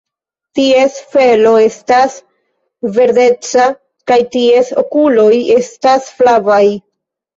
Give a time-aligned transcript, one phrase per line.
[0.59, 2.15] Ties felo estas
[2.95, 3.67] verdeca
[4.13, 5.31] kaj ties okuloj
[5.61, 6.63] estas flavaj.